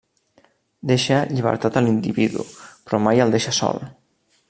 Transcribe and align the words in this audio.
Deixa 0.91 1.19
llibertat 1.33 1.79
a 1.81 1.85
l'individu, 1.89 2.49
però 2.89 3.05
mai 3.09 3.25
el 3.27 3.37
deixa 3.37 3.59
sol. 3.63 3.83